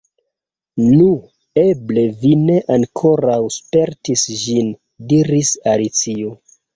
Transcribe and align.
"Nu, 0.83 1.09
eble 1.63 2.05
vi 2.21 2.31
ne 2.45 2.55
ankoraŭ 2.75 3.35
spertis 3.57 4.23
ĝin," 4.45 4.71
diris 5.13 5.53
Alicio. 5.75 6.33